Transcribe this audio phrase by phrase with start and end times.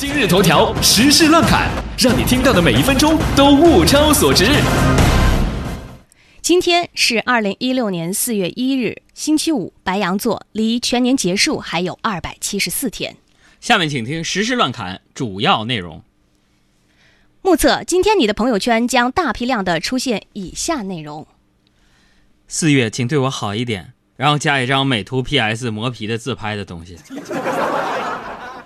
[0.00, 1.68] 今日头条时事乱侃，
[1.98, 4.46] 让你听到的每一分钟都物超所值。
[6.40, 13.14] 今天是二零一六年四月一日，星期五，白羊座，离全年结束还有二百七十四天。
[13.60, 16.02] 下面请听时事乱侃主要内容。
[17.42, 21.26] 目测今天你的朋友圈将大批量的出现以下内容：
[22.48, 26.96] 四月，请对我好一点，然后加一张美图 PS 磨皮的自拍的东西。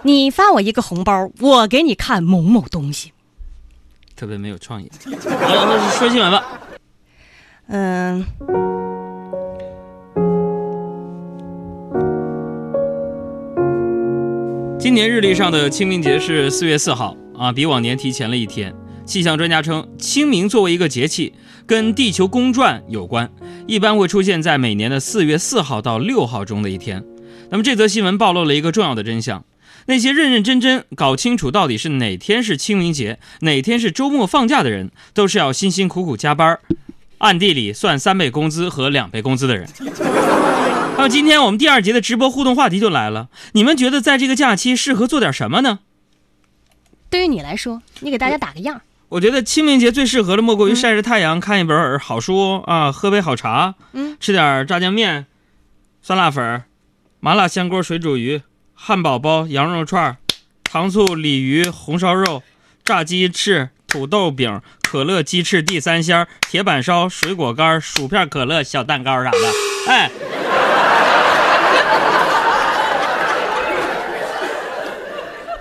[0.07, 3.13] 你发我一个红包，我给你看某某东西。
[4.15, 4.91] 特别没有创意。
[5.41, 6.61] 好，说新闻吧。
[7.69, 8.23] 嗯。
[14.79, 18.75] 今年日历上的清明节是四月四号啊，比往年提前了一天。
[19.07, 21.33] 气象专家称，清明作为一个节气，
[21.67, 23.31] 跟地球公转有关，
[23.67, 27.03] 一般会出现在每年的四月四号到六号中的一天。
[27.49, 29.43] 那么这则新闻暴露了一个重要的真相。
[29.87, 36.59] 那些认认真真搞清楚到底是哪天是清明节，哪天是周末放假的人，都是要辛辛苦苦加班，
[37.19, 39.69] 暗地里算三倍工资和两倍工资的人。
[40.97, 45.81] 那么今天我们第二节的直播互动话题就来了，你们觉得在这个假期适合做点什么呢？
[47.11, 48.81] 对于你来说，你给大家打个样。
[49.11, 55.27] 我觉得清明节最适合的莫过于晒晒太阳，看一本好书啊，喝杯好茶，嗯，吃点炸酱面、
[56.01, 56.63] 酸辣粉、
[57.21, 58.41] 麻辣香锅水煮鱼。
[58.87, 60.19] 汉堡包、羊肉串、
[60.63, 62.43] 糖醋鲤鱼、红烧肉、
[62.85, 69.39] 炸鸡翅、土豆饼、可乐鸡翅、地三鲜、铁板烧、水果干、薯片、可乐、小蛋糕啥的，
[69.89, 70.11] 哎，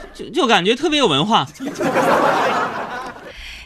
[0.13, 1.47] 就就感觉特别有文化。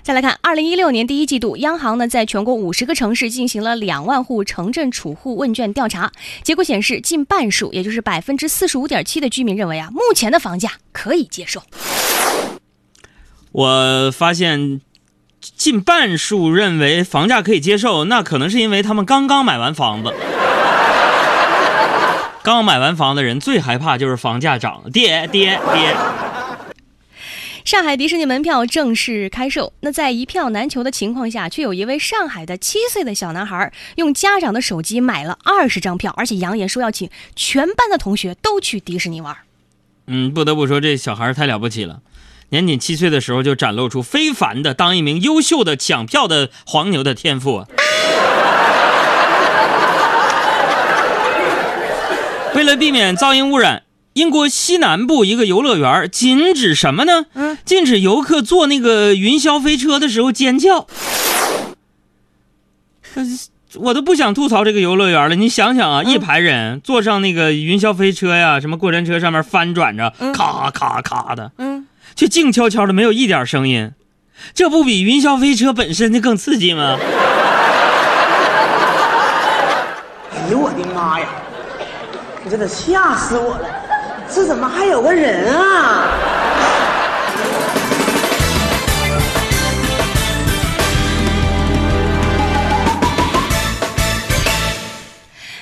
[0.07, 11.61] 再来看，二零一六年第一季度，央行呢在全国五十个城市进行了两万户城镇储户问卷调查，结果显示，近半数，也就是百分之四十五点七的居民认为啊，目前的房价可以接受。
[13.51, 14.79] 我发现，
[15.41, 20.13] 近半数认为房价可以接受，那可能是因为他们刚刚买完房子。
[22.43, 25.93] 刚买完房的人最害怕就是房价涨，跌跌跌。
[27.67, 39.35] 上海迪士尼门票正式开售，那在一票难求的情况下，却有一位上海的七岁的小男孩用家长的手机买了二十张票，而且扬言说要请全班的同学都去迪士尼玩。
[40.05, 41.99] 嗯，不得不说这小孩太了不起了，
[42.51, 47.65] 年仅七岁的时候就展露出非凡的当一名优秀的抢票的黄牛的天赋。
[52.55, 53.83] 为了避免噪音污染。
[54.17, 57.27] 英国西南部一个游乐园禁止什么呢？
[57.35, 60.87] 嗯，禁止游客坐那个云霄飞车的时候尖叫。
[63.75, 65.35] 我都不想吐槽这个游乐园了。
[65.35, 71.85] 你想想啊，一排人坐上那个云霄飞车呀，什么过山车上面翻转着，咔咔咔的，嗯，
[72.15, 73.91] 却静悄悄的，没有一点声音，
[74.55, 76.97] 这不比云霄飞车本身的更刺激吗？
[80.33, 81.27] 哎呦我的妈呀！
[82.43, 83.69] 你真的吓死我了！
[84.33, 86.07] 这怎么还有个人啊？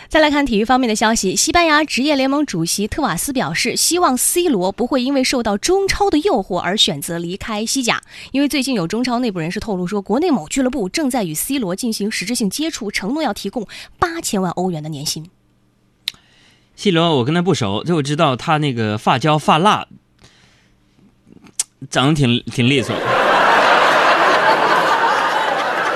[0.08, 8.02] 再来看体育方面的消息，西班牙职业联盟主席特瓦斯表示，希望 C 罗不会因为受到中超的诱惑而选择离开西甲。
[8.32, 13.68] 因为最近有中超内部人士透露说，国内某俱乐部正在与 C 罗进行实质性接触，承诺要提供
[14.00, 15.30] 八千万欧元的年薪。
[16.76, 19.88] C 罗，我跟他不熟，就我知道他那个发胶发蜡，
[21.90, 22.96] 长得挺挺利索。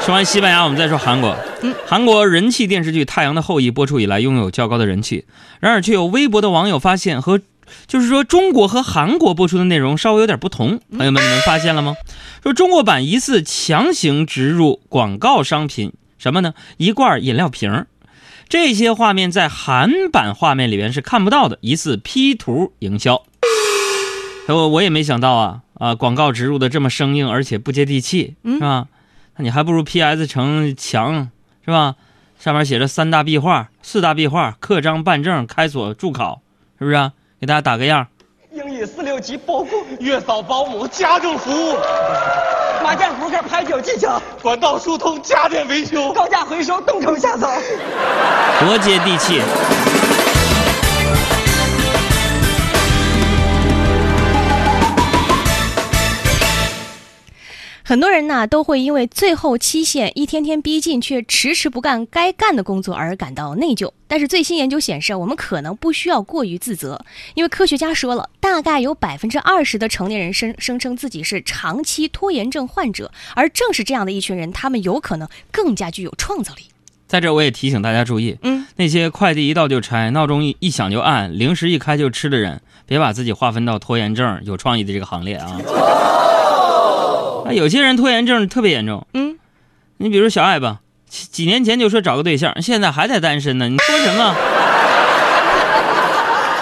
[0.01, 1.35] 说完西班牙，我们再说韩国。
[1.61, 5.25] 嗯，韩国人气电视剧《太阳的后裔》播出以来，拥有较高的人气。
[5.59, 7.39] 然而，却有微博的网友发现，和
[7.85, 10.79] 就是说中国和韩国播出的内容稍微有点不同。
[10.97, 11.95] 朋友们，你们发现了吗？
[12.41, 16.53] 说中国版疑似强行植入广告商品，什么呢？
[16.77, 17.85] 一罐饮料瓶。
[18.49, 23.23] 这些画面在韩版画面里边是看不到的，疑似 P 图营销。
[24.47, 28.87] 我我也没想到啊啊，广告植入的这么生硬，而且不接地气，是吧？
[29.37, 31.29] 那你还不如 PS 成墙，
[31.63, 31.95] 是吧？
[32.39, 36.41] 上面写着三大壁画、四大壁画，刻章办证、开锁助考，
[36.79, 37.11] 是不是？
[37.39, 38.07] 给大家打个样。
[38.51, 39.69] 英语四六级包括
[39.99, 41.75] 月嫂、保姆、家政服务。
[42.83, 47.49] 麻将扑克、牌九技巧、管道疏通、家电维修、高价回收、东城下扫，
[48.59, 49.41] 多接地气！
[57.89, 63.91] 很多人呢都会因为最后期限一天天逼近，却迟迟不干该干的工作而感到内疚。
[64.07, 67.03] 但是最新研究显示，我们可能不需要过于自责，
[67.33, 76.65] 因为科学家说了，大概有百分之二十的成年人声声称自己是长期拖延症患者，而正是这样的一群人，他们有可能更加具有创造力。
[77.07, 85.57] 在这，我也提醒大家注意，嗯，那些快递一到就拆、闹钟一一响就按、零食一开就吃的人，别把自己划分到拖延症、有创意的这个行列啊。
[87.49, 89.39] 啊，有些人拖延症特别严重，嗯，
[89.97, 94.35] 你比如小爱吧，几几年前就说找个对象，现在还在单身呢，你说什么？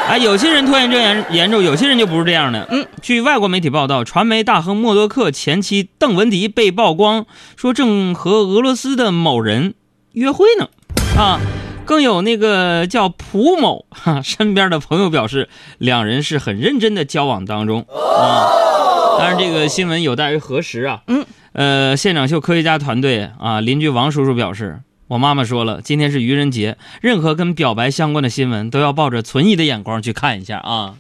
[0.08, 2.66] 哎，有些人拖延症严严重，有些人就不是这样的。
[2.72, 7.26] 嗯，据外国媒体报道，传媒大亨默多克前妻邓文迪被曝光
[7.58, 9.74] 说正和俄罗斯的某人
[10.14, 10.70] 约会呢。
[11.18, 11.42] 啊，
[11.84, 18.48] 更有那个叫蒲某哈、身边的朋友表示，两人是很认真的交往当中啊。
[19.20, 21.02] 当然，这个新闻有待于核实啊。
[21.08, 24.80] 嗯，呃，现场秀科学家团队啊，邻居王叔叔表示。
[25.08, 30.96] 我妈妈说了，今天是愚人节，任何跟表白相关的新闻都要抱着存疑的眼光去看一下啊。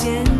[0.00, 0.39] 谁